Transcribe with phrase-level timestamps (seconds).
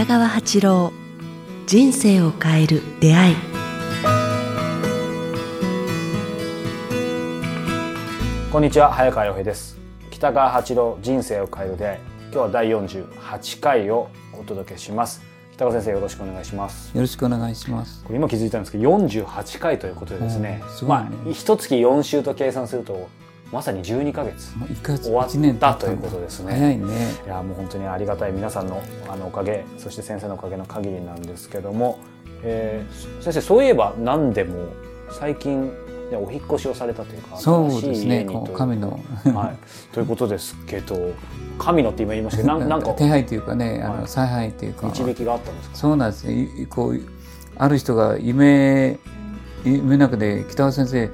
[0.00, 0.92] 北川八郎
[1.66, 3.36] 人生を変える出会い。
[8.50, 9.76] こんにちは早川洋平です。
[10.10, 11.98] 北川八郎人生を変える出会い。
[12.22, 15.20] 今日は第48回をお届けします。
[15.52, 16.96] 北川先生よろしくお願いします。
[16.96, 18.02] よろしくお願いします。
[18.02, 20.62] これ今気づいたんですけど48回ということでですね。
[20.64, 20.88] うんすね。
[20.88, 23.10] まあ一月4週と計算すると
[23.52, 24.52] まさに12ヶ月。
[25.02, 26.52] 終わったということですね。
[26.52, 26.84] 早いね。
[27.26, 28.32] いやもう本当にありがたい。
[28.32, 31.98] 皆さんのあのおかげそして先生のおかげの限りなんですけども、
[32.42, 34.68] えー先生そういえば何でも
[35.10, 35.64] 最近、
[36.10, 38.04] ね、お引っ越しをされたというかそう新ですね。
[38.04, 38.46] しい家にという。
[38.46, 39.00] こう神の。
[39.34, 39.56] はい、
[39.92, 41.10] ということですけど
[41.58, 44.00] 神のって今言いましたけどなんか手配というかね、あはい。
[44.02, 44.86] の采配というか。
[44.86, 45.76] 導きがあったんですか？
[45.76, 46.48] そうなんですね。
[46.56, 47.00] いこう
[47.56, 48.98] ある人が夢
[49.64, 51.08] 夢の中で北川先生映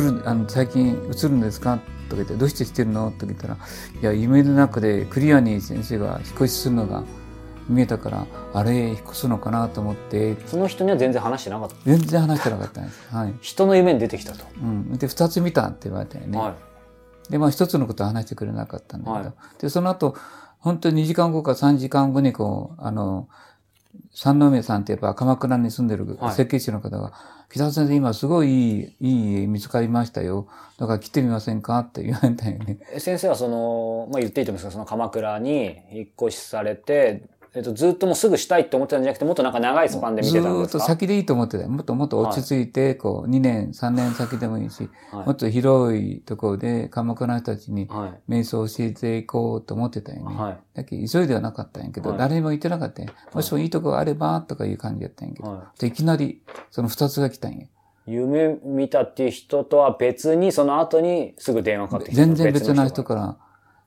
[0.00, 1.78] るあの最近映るんですか？
[2.08, 3.10] とか言ってどうして知ってるの？
[3.12, 3.56] と聞いたら
[4.00, 7.04] いや夢の中でクリアに先生が引っ越しするのが
[7.68, 9.68] 見えたからあれ引っ越すのかな？
[9.68, 10.36] と思って。
[10.46, 11.76] その人には全然話してなかった。
[11.84, 13.14] 全然話してなかったんです。
[13.14, 13.34] はい。
[13.40, 14.98] 人の夢に出てきたと、うん。
[14.98, 16.38] で二つ見たって言われたよね。
[16.38, 16.50] は
[17.28, 17.32] い。
[17.32, 19.34] で、まあ一つのことは話してくれなかったんだけど、はい。
[19.60, 20.16] で、その後、
[20.58, 23.28] 本当に2時間後か3時間後にこう、あの、
[24.14, 27.12] 三宮さんってやっぱ鎌倉に住んでるはい設計士の方が、
[27.50, 30.48] 北田先生今すごいいい、いい家見つかりましたよ。
[30.78, 31.78] だから来てみませんか？
[31.78, 32.78] って言われたよね。
[32.92, 37.22] え先生はその、まあ、言っていいと思うんですけどその鎌倉に引っ越しされて、
[37.54, 40.84] えっと、ずっともうすぐしたいって思ってたんじゃなくてもっとなんか長いスパンで見てたんですか？
[40.84, 50.24] 先でいいと思ってたよもっともっと落ち着いて、こう、2年、3年先でもいいし、はいもっと広いところで鎌倉の人たちには瞑想を教えていこうと思ってたよい。
[50.26, 50.34] ね。
[50.34, 50.58] はい。
[50.74, 53.12] だけど急いではなかったんやけど、はい誰にも言ってなかったんや。
[53.34, 57.66] もしもいいとこがあれば、とかいう感じやったんやけど、はでいきなり、その二つが来たんや。
[58.06, 62.16] 夢見たっていう人とは別に、その後にすぐ電話かかってきた。
[62.16, 63.36] 全然別な人かから、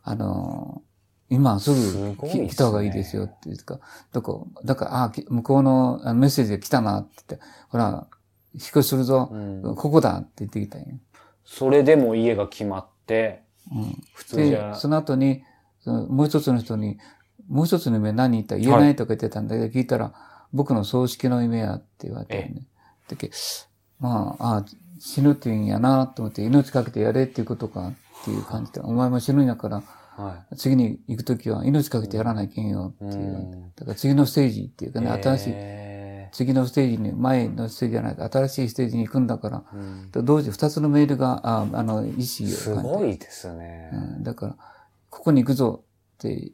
[0.03, 0.94] あのー
[1.29, 2.15] 今すすぐ
[2.47, 3.79] 来た方がいいですよって言うか、
[4.13, 8.07] どこ、だから、あ、き向こうのメッセージが来たなって言って、ほら、
[8.53, 9.37] 引っ越しするぞ、う
[9.71, 10.87] んここだって言ってきたんや。
[11.43, 14.03] それでも家が決まって、うん。
[14.13, 15.43] 普通じで、ゃ、その後に、
[15.81, 16.97] そのもう一つの人に、
[17.47, 20.13] もう一つの夢何言った言えないとか言ってたんだけど、聞いたら、
[20.53, 22.67] 僕の葬式の夢やって言われたよね。
[23.07, 23.31] だけ
[23.99, 24.65] まあ、あ
[24.99, 29.83] 死ぬって言うんやなと思って、命かけてやれっていうことかっていう感じで、お前も死ぬんやから、
[30.15, 33.19] は次に行くときは命かけてやらないけんよってい。
[33.19, 33.37] いうう。
[33.37, 43.89] んだから次のステージっていうかね、新しい、え次のステージに、前のステージじゃない、新しいステージに行くんだから、ーうんと同時二つのメールが、ああの、意思をす感じてごいですね。
[43.93, 44.57] うん、だから、
[45.09, 45.83] ここに行くぞ
[46.15, 46.51] って、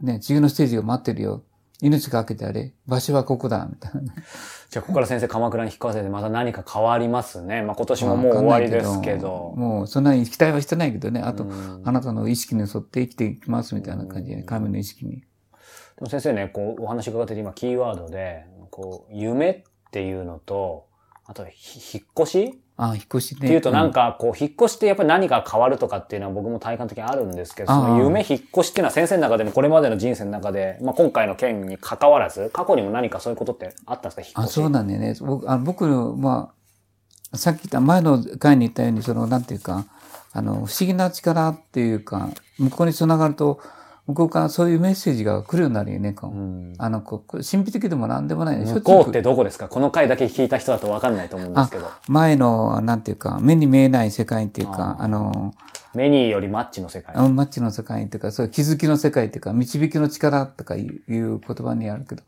[0.00, 1.44] ね、次のステージが待ってるよ。
[1.80, 2.72] 命かけてあれ。
[2.86, 4.12] 場所はここだ、みたいなね。
[4.68, 7.62] じゃあ、ここから先生、鎌倉に引っ越されて、また何か変わりますね。
[7.62, 9.54] まあ、今年ももう終わりですけど。
[9.56, 11.20] もう、そんなに期待はしてないけどね。
[11.20, 15.20] あと、うんあなたの意識に沿って生きていきます、みたいな感じで、神の意識に。
[15.20, 15.24] で
[16.00, 19.62] も先生ね、こう、お話伺ってて今、キーワードで、こう、夢っ
[19.92, 20.86] ていうのと、
[21.26, 23.38] あと、ひ引っ越しあ引っ越しね。
[23.46, 34.22] っていうとなんん、か、こう、引っ越しってやっぱり何か変わるとかっていうのは僕も体感的にあるんですけど、そのああ夢、引っ越しっていうのは先生の中でもこれまでの人生の中で、まあ今回の件に関わらず、過去にも何かそういうことってあったんですか？
[34.22, 34.54] 引っあ、越し。
[34.54, 35.14] そうなんだよね。
[35.20, 36.52] 僕、あ僕の、ま
[37.32, 39.84] あ、さっき言った前の回に言ったように、その、なんていうか、
[40.32, 42.28] あの、不思議な力っていうか、
[42.58, 43.60] 向こうに繋がると、
[44.08, 48.64] 向こうからそういうメッセージが来るようになるよね、こううんあの、こう神秘的でも何でもないね。
[48.64, 49.68] 向こうってどこですか？
[49.68, 51.90] この回だけ聞いた人だと分かんないと思うんですけど。
[52.08, 55.54] 前の、なんていうか、目に見えない世界っていうか、ああの、
[55.94, 57.14] メニーよりマッチの世界。
[57.16, 62.22] アンマッチの世界っていうか、そういう気づきの世界っていうか、導きの力とかいういう言葉にあるけど、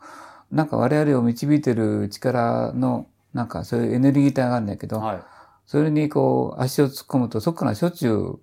[0.52, 5.20] なんか我々を導いてる力の、なんかそういうエネルギー体があるんだけど、はい。
[5.64, 8.38] それにこう、足を突っ込むと、そこからしょっちゅう、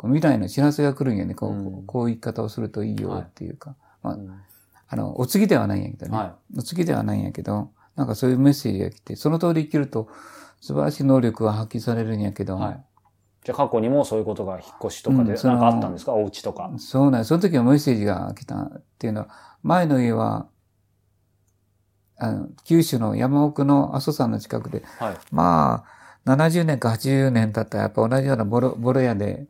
[0.00, 1.34] こう未来の知らせが来るんやね。
[1.34, 3.76] こう、うんこういう言い方をするといいよっていうか。
[4.02, 4.30] まあ、うん
[4.88, 6.16] あの、お告げではないんやけどね。
[6.16, 10.08] はお告げではないんやけど、なんかそういうメッセージが来て、その通り生きると、
[10.62, 12.84] 素晴らしい能力が発揮されるんやけど、はい。
[13.44, 16.72] じゃあ過去にもそういうことが引っ越しとかでなんかあったんですか、お家とか。
[16.78, 19.28] そうなんその時はメッセージが来たっていうのは、
[19.62, 20.48] 前の家は、
[22.16, 25.18] あの、九州の山奥の阿蘇山の近くで、はい。
[25.30, 25.84] ま
[26.26, 29.46] あ、70年か80年経ったらやっぱ同じようなボロ、ボロ屋で、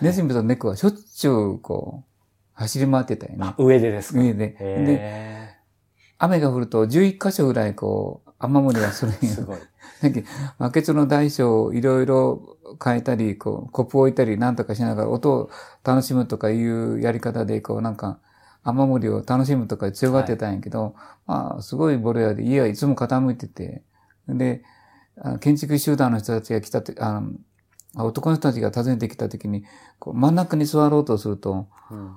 [0.00, 2.08] ネズミと猫はしょっちゅうこう、
[2.54, 3.54] 走り回ってたよねあ。
[3.58, 4.20] 上でですか？
[4.20, 4.48] 上で。
[4.48, 5.54] で、へ
[6.18, 9.46] 雨が降ると11箇所ぐらいこう、雨漏りがするんーすよ。
[9.46, 9.58] ごい。
[10.00, 10.28] だけど
[10.58, 15.50] バケツの大小をいろいろ変えたり、こう、コップを置いたりなんとかしながら音を
[15.84, 18.18] 楽しむとかいうやり方で、こうなんか、
[18.64, 20.94] 雨漏りを楽しむとか強がってたんやけど、
[21.26, 23.82] まあ、すごいボロ屋で家はいつも傾いてて、
[24.28, 24.62] で、
[25.40, 27.30] 建築集団の人たちが来たって、あの
[27.94, 29.64] 男の人たちが訪ねてきた時に、
[29.98, 32.16] こう真ん中に座ろうとすると、うん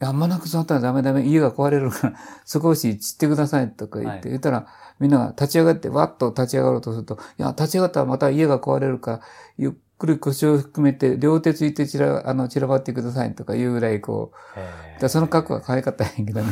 [0.00, 4.66] や、まなく触ったらダメダメ、家が壊れるから、少し散ってくださいとか言って、はい言ったら、
[4.98, 9.20] みんなが立ち上がって、わっと立ち上がろうとすると、いや、立ち上がったらまた家が壊れるから、
[9.58, 16.48] ゆっくり腰を含めて、両手ついて散ら、あの、散らばってくださいとかいうぐらい、こう、へだその格好が可愛かったんやけどね。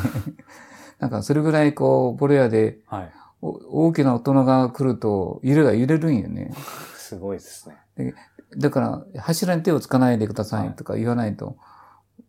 [1.01, 3.13] なんか、それぐらい、こう、ボロ屋で、はい。
[3.41, 6.53] お大きな大人が来ると、揺れが揺れるんよね。
[6.99, 8.15] すごいですね。
[8.57, 11.57] だから、柱に手をつかないでくださいとか言わないと、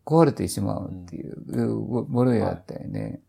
[0.04, 1.36] 壊れてしまうっていう、
[1.76, 3.20] ボボロ屋やったよね。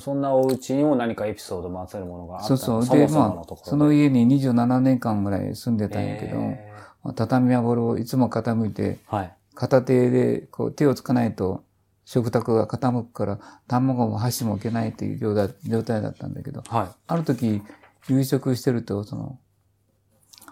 [0.00, 2.84] そんなお家にも何かエピソードまつわるものがあったそうそう。
[2.84, 9.34] そで、まあその家に27年間ぐらい住んでたんやけど、えまあ畳やボロをいつも傾いて、ーはい。
[9.54, 11.64] 片手でこう手をつかないと
[12.04, 16.88] 食卓が傾くから、卵も箸も置けないっていう状態状態だったんだけど、はい。
[17.06, 17.62] ある時、
[18.08, 19.38] 夕食してると、その、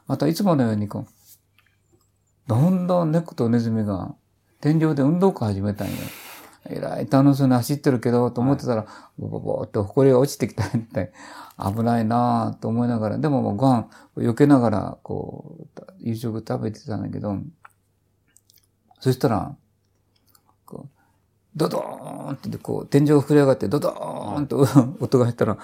[0.06, 1.15] またいつものようにこう、
[2.46, 4.14] どんどん猫とネズミが
[4.60, 5.94] 天井で運動会始めたんよ。
[6.68, 8.86] えらい楽しそうに走ってるけど、と思ってたら、
[9.18, 11.12] ボボボって埃が落ちてきたみたい。
[11.58, 17.36] 危ないなぁと思いながら、でももうご飯避けながら、こう、夕食食べてたんだけど、
[19.00, 19.56] そしたら、
[20.64, 20.88] こう、
[21.54, 24.66] ドドーンってこう、天井が膨れ上がって、ドドーンと
[25.00, 25.58] 音がしたら、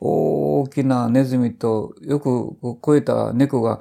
[0.00, 3.80] 大きなネズミとよくこう超えた猫が、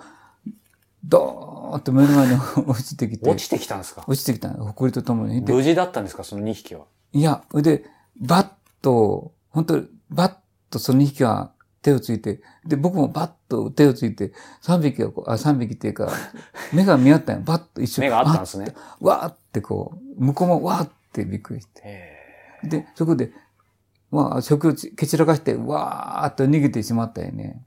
[1.06, 1.49] ドーン
[1.80, 2.36] と目の前に
[2.68, 4.04] 落ちてきて、落ちてきたんですか？
[4.07, 5.44] 落ちてきたの、埃とともに。
[5.45, 6.24] で無事だったんですか？
[6.24, 6.86] その2匹は。
[7.13, 7.86] いや、で、
[8.19, 8.48] バッ
[8.81, 10.36] と、本当にバッ
[10.69, 11.51] とその2匹が
[11.81, 14.31] 手をついて、で、僕もバッと手をついて、
[14.63, 16.10] 3匹がこう、あ、3匹っていうか、
[16.74, 17.42] 目が見合ったんよ。
[17.45, 18.74] バッと一緒目があったんですね。
[18.75, 21.81] あわーってこう、向こうもわーってびっくりして。
[21.83, 23.31] へで、そこで、
[24.12, 27.63] まあ、食をち蹴散らかして、わーっと逃げてしまったよね。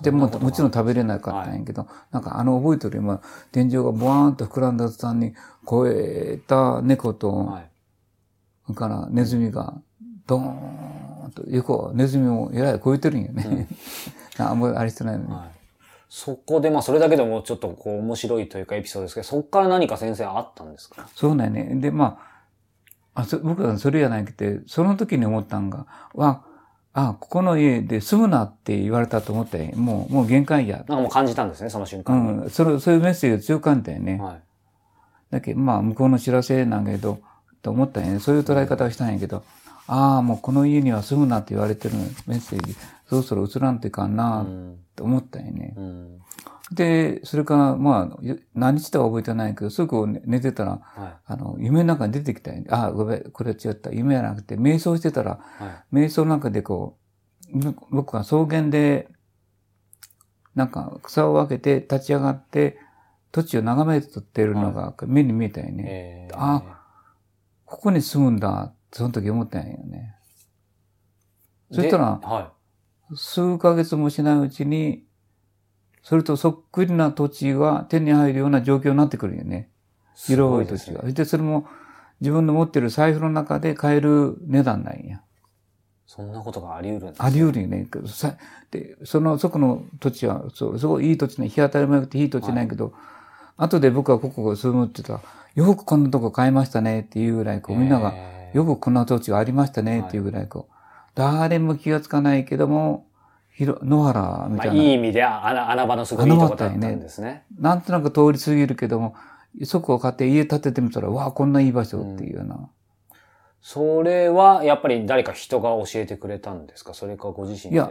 [0.00, 3.20] ーでも、もちろん食べれなかったんやけど、なんかあの覚えてる今、
[3.52, 5.34] 天井がボワーンと膨らんだ途端に、
[5.68, 7.70] 超えた猫と、はい。
[8.66, 9.74] それからネズミが、
[10.26, 13.68] ドーンと、横、ネズミもえらい超えてるんよね。
[14.38, 15.32] あんまりあれしてないのに。
[15.32, 15.50] はい。
[16.08, 21.08] そこで、まあ、それだけでもちょっとこう、面白いというかエピソードですけど、そこから何か先生あったんですか？
[21.14, 21.74] そうなんよね。
[21.80, 22.18] で、ま
[23.14, 26.44] あ、あそ僕はそれやないけて、その時に思ったんが、わ、
[27.00, 29.70] あ、ここの家で住むなって言われたと思ったよ。
[29.76, 30.78] もう、もう限界や。
[30.78, 32.46] なんかもう感じたんですね、その瞬う間に。
[32.46, 32.50] ん。
[32.50, 34.18] それ、そういうメッセージが強かったよね。
[34.20, 34.40] はい。
[35.30, 37.20] だけど、まあ、向こうの知らせなんだけど、
[37.62, 38.20] と思ったんやね。
[38.20, 39.44] そういう捉え方をしたんやけど、
[39.86, 41.94] ああ、もうこの家には住むなって言われてる
[42.26, 42.74] メッセージ、
[43.08, 44.76] そろそろ移らんといかんうなっん。
[44.96, 45.74] て思ったんやね。
[45.76, 46.20] うん。
[46.72, 51.16] で、それから、まあ、よ何日とは覚えてないけど、すぐ寝寝てたら、はい。
[51.24, 53.90] あの、夢の中に出てきたあ、ごめん、これは違った。
[53.90, 55.96] 夢じゃなくて、瞑想してたら、はい。
[55.96, 56.98] 瞑想の中でこ
[57.54, 59.08] う、ぼ僕は草原で、
[60.54, 62.78] なんか草を分けて立ち上がって、
[63.32, 66.28] 土地を眺めてるのが目に見えたよね。
[66.30, 66.78] えーあ
[67.64, 70.16] ここに住むんだ、その時思ったんやよね。
[71.70, 72.18] そしたら
[73.14, 75.04] 数ヶ月もしないうちに、
[76.02, 79.68] それとそっくりな土地が手に入るような状況になってくるよね。
[80.14, 80.20] い。
[80.32, 81.02] 広い土地が。
[81.02, 81.66] ですねそれも
[82.20, 85.22] 自分の持ってる財布の中で買える値段なんや。
[86.06, 87.86] そんなことがあり得るんですあり得るよね。
[88.06, 88.36] さ
[88.70, 92.94] で、その、そこの土地は、そう、すごいいい土地ね、日当たりも良くていい土地ないけど、
[93.58, 100.74] 後で僕はここが住むって言ったら、よくこんなとこ買いましたねっていうぐらい、こう、みんなが、えーよくこんな土地がありましたねっていうぐらい、こう、
[101.14, 103.06] 誰も気がつかないけども、
[103.58, 107.44] ひろ野原みまあ、たいな、いい意味で穴穴場のすごいいいとこだったんですね。
[107.58, 109.16] なんとなく通り過ぎるけども、
[109.64, 112.70] そこを買って家建ててみたら、わあ、こんないい場所っていうような。
[113.60, 116.94] それは、やっぱり誰か人が教えてくれたんですか？
[116.94, 117.74] それかご自身で。
[117.74, 117.90] いや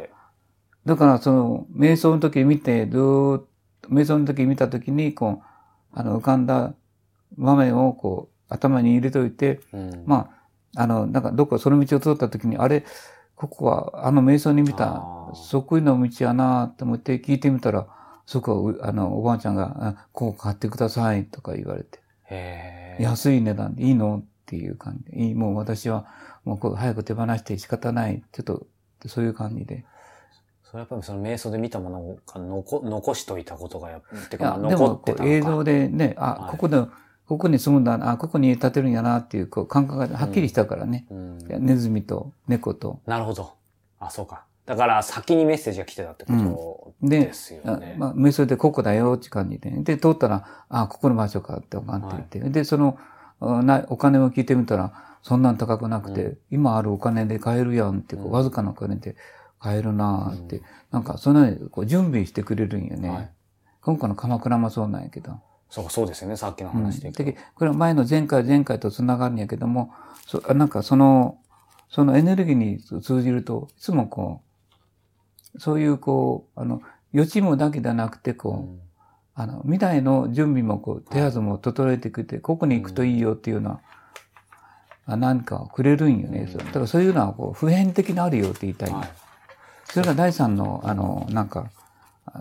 [0.86, 3.45] だから、その、瞑想の時見て、ずーっ
[3.81, 5.45] と、瞑想の時見た時に、こう、
[5.91, 6.75] あの、浮かんだ
[7.38, 10.29] 場面を、こう、頭に入れといて、うん、ま
[10.75, 12.86] あ、あの、なんか、どっかその道を通った時に、あれ、
[13.38, 15.03] ここは、あの瞑想に見た
[15.36, 17.88] そっくりの道やなと思って聞いてみたら、
[18.25, 22.00] そこはう、あの、おばあちゃんが、あここ買ってくださいとか言われて、
[23.00, 26.08] 安い値段でいいのっていう感じで、いい、もう私は、
[26.46, 28.24] もうこう早く手放して仕方ない。
[28.32, 28.65] ちょっと、
[29.06, 29.86] そういう感じで。
[30.63, 35.24] それやっぱりその瞑想で見たものを残残しといたことがやっぱ、てか残ってたのか。
[35.24, 36.84] こう映像でね、あ、はいここで、
[37.27, 41.05] ここに住むんだな、あ、ここに建てるんやなっていう、こう、感覚がはっきりしたからね。
[41.10, 43.01] うんいやネズミと猫と。
[43.05, 43.53] なるほど。
[44.00, 44.46] あ、そうか。
[44.65, 47.93] だから先にメッセージが来てたってことでですよね。
[47.96, 49.72] あまあ、瞑想でここだよって感じで。
[49.72, 52.50] で、通ったら、あ、ここの場所かって分かっていて。
[52.50, 52.98] で、その、
[53.39, 59.15] あなお金を聞いてみたら、そんなん高くなくて、う今あるお金で買えるやんって、こううんわずかなお金で
[59.60, 63.10] 買えるなーって、なんか、そんなにこう準備してくれるんよね。
[63.10, 63.29] はい
[63.88, 65.39] 今回の鎌倉もそうなんやけど。
[65.69, 66.38] そうか、そうですよね。
[66.38, 67.24] さっきの話でいくと。
[67.24, 69.93] でこれは前の前回前回と繋がるんやけども、
[70.25, 71.39] そなんかその、
[71.89, 74.41] そのエネルギーに通じると、いつもこ
[75.55, 76.81] う、そういうこう、あの、
[77.13, 78.79] 予知夢だけではなくて、こう、うん
[79.39, 83.81] あの、未来の準備もこう、手はずも整えてくれて、ここに行くといいよっていうのは、
[85.05, 86.50] あ何かをくれるんよね。
[86.51, 89.09] そうだからそういうのはこう、普遍的にあるよって言いたいはい
[89.86, 91.71] それが第三の、あの、なんか、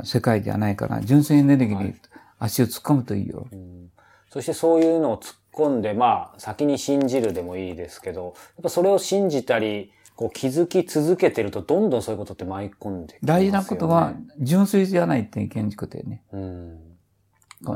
[0.04, 1.00] 世界じゃないかな。
[1.02, 1.94] 純粋エネルギーに
[2.38, 3.46] 足を突っ込むといいよ。
[3.52, 3.90] うん
[4.36, 13.42] そしてそういうのを突っ込んで、まあ、先に信じるでもいいですけど、やっぱそれを信じたり、こう気づき続けてると、どんどんそういうことって舞い込んできますよね。
[13.42, 16.22] 大事なことは、純粋じゃないっていうことよね。
[16.32, 16.78] うん。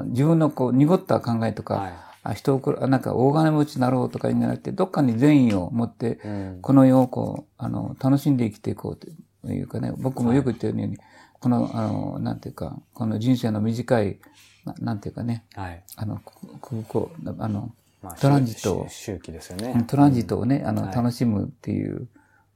[0.08, 1.92] 自分のこう、濁った考えとか、はい。
[2.22, 6.58] あ人をなんか大金持ちになろうとかになって、どっかに善意を持って、うん。
[6.60, 9.08] この世をこう、あの、楽しんで生きていこうと
[9.50, 10.98] いうかね、僕もよく言ってるように、
[11.40, 14.18] この、あの、なんていうか、この人生の短い、
[14.64, 15.82] ななんていうかね、はい。
[15.96, 18.88] あの、こここう、あの、まあトランジットを。
[18.88, 19.84] 周周期ですよね。
[19.88, 20.94] トランジットをね、あの、はい。
[20.94, 22.08] 楽しむっていう、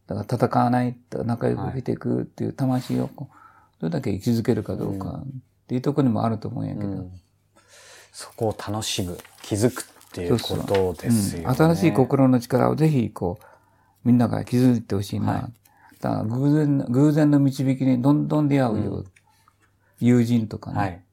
[0.06, 3.10] だから戦わない、仲良く生きていくっていう魂を
[3.80, 5.26] どれだけ生き続けるかどうかっ
[5.66, 7.12] ていうところにもあると思うんやけど、うん。
[8.12, 11.46] そこを楽しむ、気づくっていうことですよね。
[11.48, 11.54] うん。
[11.54, 13.44] 新しい心の力をぜひ、こう、
[14.04, 15.48] みんなが気づいてほしいな。
[16.08, 18.90] 偶然、偶然の導きにどんどん出会うよ。
[18.96, 19.04] うん
[20.00, 20.78] 友人とかね。
[20.78, 21.04] はい。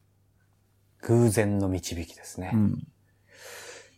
[1.03, 2.51] 偶然の導きですね。
[2.53, 2.87] うん。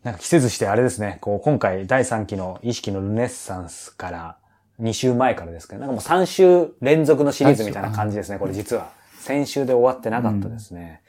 [0.04, 4.38] なんか季節してあれですね、こう今回第3期の意識のルネッサンスから
[4.82, 8.92] 2週前からですけど、なんかもう3週連続のシリーズみたいな感じですね、これ実は。
[9.20, 11.02] 先週で終わってなかったですね。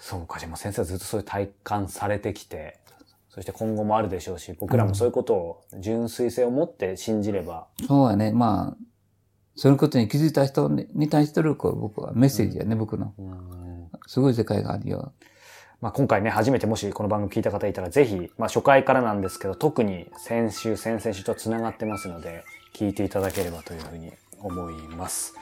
[0.00, 2.80] そうか、じゃあもう先生はずっとそういう体感されてきて、
[3.34, 8.30] そして今後もあるでしょうし、僕らもそういうことを純粋性を持って信じれば、そうやね。
[8.30, 8.84] まあ、
[9.56, 13.12] そういうことに気づいた人に対してる、こう、僕はメッセージやね、僕の。
[13.18, 15.12] うんすごい世界があるよ。
[15.80, 25.34] まあ、今回ね、初めてもしこの番組聞いた方いたら、ぜひ、まあ、初回からなんですけど、特に先週、先々週と繋がってますので、聞いていただければというふうに思います。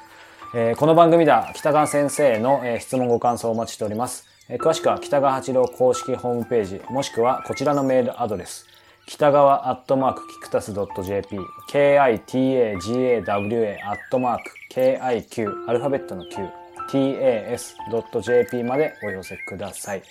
[0.54, 4.31] えーこの番組では北川先生への、えー質問ご感想をお待ちしております。
[4.48, 8.66] 詳しくは北川八郎公式ホームページ、もしくはこちらのメールアドレス、
[9.06, 11.38] 北川アットマークキクタス .jp、
[11.70, 12.02] kitagawa
[13.84, 16.48] アットマーク kiq、アルファベットの q、
[16.90, 20.02] tas.jp までお寄せください。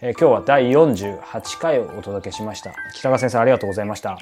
[0.00, 2.74] えー今日は第48回をお届けしました。
[2.94, 4.18] 北川先生ありがとうございました。